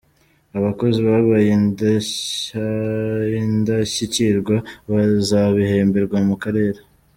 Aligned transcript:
Abakozi 0.57 0.99
babaye 1.09 1.47
indashyikirwa 3.47 4.55
bazabihemberwa 4.91 6.17
Mukarere 6.27 6.81